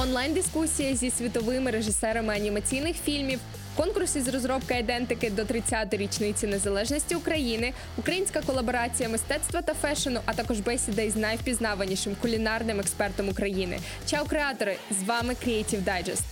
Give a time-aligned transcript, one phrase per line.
[0.00, 3.40] онлайн-дискусія зі світовими режисерами анімаційних фільмів,
[3.76, 10.34] конкурс із розробки айдентики до 30-ї річниці незалежності України, українська колаборація мистецтва та фешену, а
[10.34, 13.78] також бесіда із найвпізнаванішим кулінарним експертом України.
[14.06, 14.76] Чао, креатори!
[14.90, 16.22] З вами Creative Digest.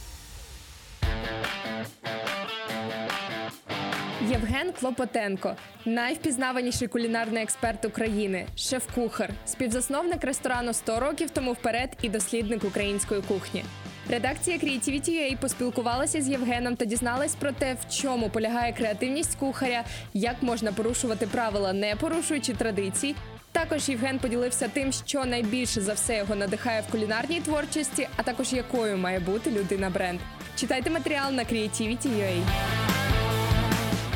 [4.30, 12.64] Євген Клопотенко, найвпізнаваніший кулінарний експерт України, шеф-кухар, співзасновник ресторану «100 років тому вперед і дослідник
[12.64, 13.64] української кухні.
[14.10, 20.42] Редакція Creativity.ua поспілкувалася з Євгеном та дізналась про те, в чому полягає креативність кухаря, як
[20.42, 23.14] можна порушувати правила, не порушуючи традицій.
[23.52, 28.52] Також Євген поділився тим, що найбільше за все його надихає в кулінарній творчості, а також
[28.52, 30.20] якою має бути людина бренд.
[30.56, 32.87] Читайте матеріал на Creativity.ua.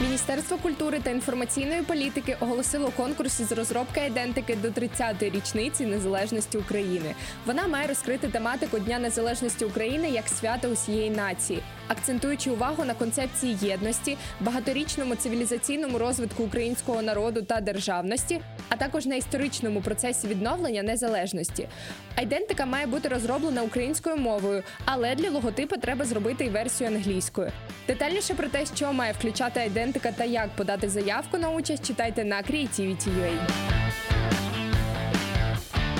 [0.02, 7.14] Міністерство культури та інформаційної політики оголосило конкурс із розробки ідентики до 30-ї річниці незалежності України.
[7.46, 13.56] Вона має розкрити тематику Дня Незалежності України як свято усієї нації, акцентуючи увагу на концепції
[13.62, 18.40] єдності, багаторічному цивілізаційному розвитку українського народу та державності,
[18.72, 21.68] а також на історичному процесі відновлення незалежності.
[22.16, 27.52] Айдентика має бути розроблена українською мовою, але для логотипу треба зробити і версію англійською.
[27.86, 32.42] Детальніше про те, що має включати айдентика та як подати заявку на участь, читайте на
[32.42, 33.32] Creativity.ua.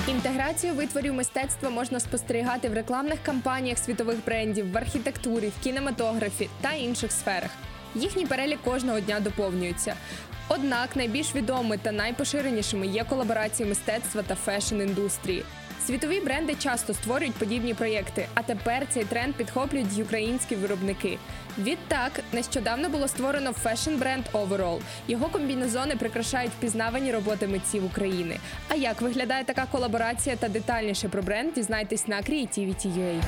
[0.07, 6.73] Інтеграцію витворів мистецтва можна спостерігати в рекламних кампаніях світових брендів, в архітектурі, в кінематографі та
[6.73, 7.49] інших сферах.
[7.95, 9.95] Їхній перелік кожного дня доповнюється.
[10.47, 15.43] Однак найбільш відомими та найпоширенішими є колаборації мистецтва та фешн-індустрії.
[15.87, 21.17] Світові бренди часто створюють подібні проєкти, а тепер цей тренд підхоплюють українські виробники.
[21.57, 24.79] Відтак, нещодавно було створено фешн-бренд Overall.
[25.07, 28.37] Його комбінезони прикрашають впізнавані роботи митців України.
[28.69, 33.21] А як виглядає така колаборація та детальніше про бренд, дізнайтесь на Creativity.ua.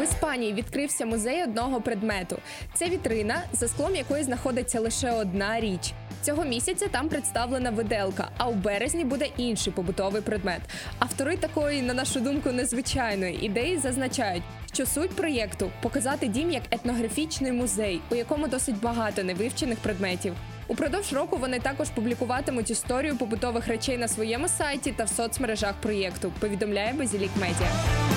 [0.00, 2.38] В Іспанії відкрився музей одного предмету.
[2.74, 5.92] Це вітрина, за склом якої знаходиться лише одна річ.
[6.22, 10.60] Цього місяця там представлена виделка, а у березні буде інший побутовий предмет.
[10.98, 14.42] Автори такої, на нашу думку, незвичайної ідеї зазначають,
[14.72, 20.34] що суть проєкту показати дім як етнографічний музей, у якому досить багато невивчених предметів.
[20.68, 26.32] Упродовж року вони також публікуватимуть історію побутових речей на своєму сайті та в соцмережах проєкту.
[26.40, 28.11] Повідомляє Базілік Медіа.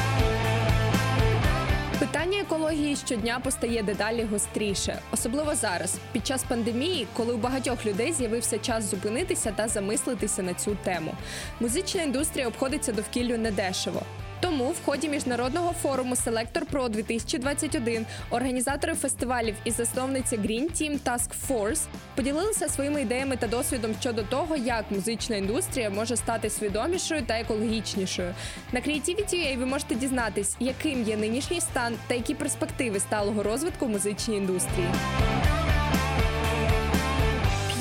[2.75, 8.59] Екології щодня постає дедалі гостріше, особливо зараз, під час пандемії, коли у багатьох людей з'явився
[8.59, 11.13] час зупинитися та замислитися на цю тему.
[11.59, 14.01] Музична індустрія обходиться довкіллю недешево.
[14.39, 21.29] Тому в ході міжнародного форуму Selector Pro 2021 організатори фестивалів і засновниця Green Team Task
[21.49, 21.81] Force
[22.15, 28.33] поділилися своїми ідеями та досвідом щодо того, як музична індустрія може стати свідомішою та екологічнішою.
[28.71, 34.37] На Creativity.ua ви можете дізнатись, яким є нинішній стан та які перспективи сталого розвитку музичній
[34.37, 34.87] індустрії.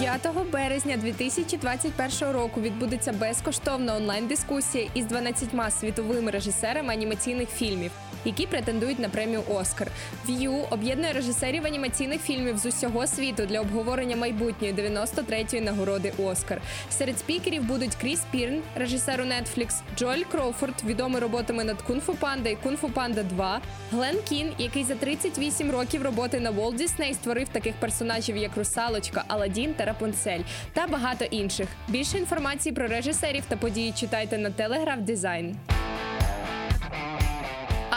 [0.04, 5.48] 5 березня 2021 року відбудеться безкоштовна онлайн-дискусія із 12
[5.80, 7.90] світовими режисерами анімаційних фільмів,
[8.24, 9.88] які претендують на премію Оскар.
[10.28, 16.60] View об'єднує режисерів анімаційних фільмів з усього світу для обговорення майбутньої 93-ї нагороди Оскар.
[16.90, 22.50] Серед спікерів будуть Кріс Пірн, режисер у Netflix, Джоель Кроуфорд, відомий роботами над Кунг-Фу Панда
[22.50, 23.60] і Кунг-Фу Панда 2,
[23.92, 29.24] Глен Кін, який за 38 років роботи на Walt Disney створив таких персонажів, як Русалочка,
[29.28, 30.40] Аладдін та Рапунцель
[30.72, 31.68] та багато інших.
[31.88, 35.56] Більше інформації про режисерів та події читайте на Телеграф Дизайн.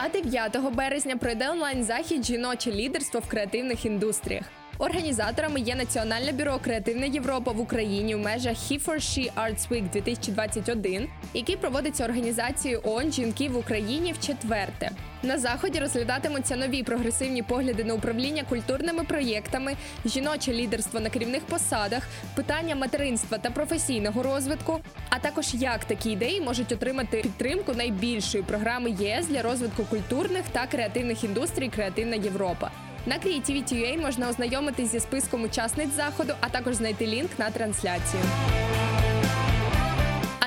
[0.07, 4.43] А 9 березня пройде онлайн захід жіноче лідерство в креативних індустріях.
[4.79, 9.91] Організаторами є Національне бюро Креативна Європа в Україні в межах He for She Arts Week
[9.91, 14.91] 2021, який проводиться організацією ООН жінки в Україні в четверте.
[15.23, 22.03] На заході розглядатимуться нові прогресивні погляди на управління культурними проєктами, жіноче лідерство на керівних посадах,
[22.35, 28.95] питання материнства та професійного розвитку, а також як такі ідеї можуть отримати підтримку найбільшої програми
[28.99, 32.71] ЄС для розвитку культурних та креативних індустрій Креативна Європа.
[33.07, 38.23] На Creativity.ua можна ознайомитись зі списком учасниць заходу, а також знайти лінк на трансляцію.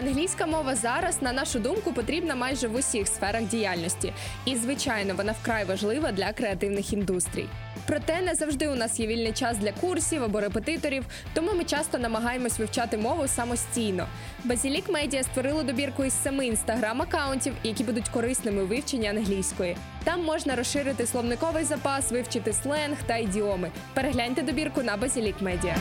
[0.01, 4.13] Англійська мова зараз, на нашу думку, потрібна майже в усіх сферах діяльності,
[4.45, 7.47] і звичайно, вона вкрай важлива для креативних індустрій.
[7.87, 11.05] Проте не завжди у нас є вільний час для курсів або репетиторів,
[11.35, 14.07] тому ми часто намагаємось вивчати мову самостійно.
[14.45, 19.77] Базілік Медіа створили добірку із семи інстаграм-акаунтів, які будуть корисними у вивченні англійської.
[20.05, 23.71] Там можна розширити словниковий запас, вивчити сленг та ідіоми.
[23.95, 25.77] Перегляньте добірку на Базілік Медіа.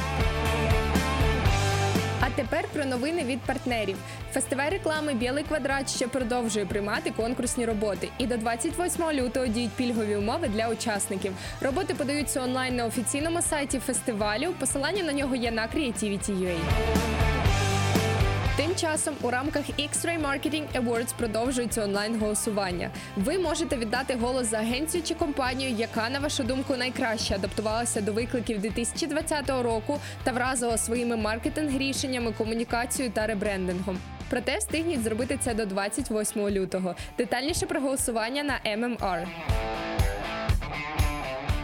[2.22, 3.98] А тепер про новини від партнерів.
[4.34, 8.10] Фестиваль реклами Білий квадрат ще продовжує приймати конкурсні роботи.
[8.18, 11.34] І до 28 лютого діють пільгові умови для учасників.
[11.62, 14.54] Роботи подаються онлайн на офіційному сайті фестивалю.
[14.60, 17.29] Посилання на нього є на Creativity.ua.
[18.80, 22.92] Часом у рамках X-Ray Marketing Awards продовжується онлайн голосування.
[23.16, 28.14] Ви можете віддати голос за агенцію чи компанію, яка, на вашу думку, найкраще адаптувалася до
[28.14, 33.98] викликів 2020 року та вразила своїми маркетинг-рішеннями, комунікацією та ребрендингом.
[34.30, 36.96] Проте встигніть зробити це до 28 лютого.
[37.18, 39.28] Детальніше про голосування на MMR.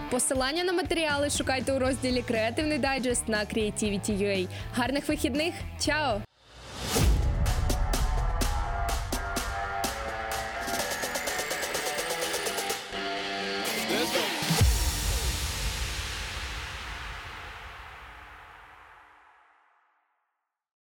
[0.09, 4.47] Посилання на матеріали шукайте у розділі Креативний дайджест на Creativity.ua.
[4.73, 5.53] Гарних вихідних!
[5.79, 6.21] Чао!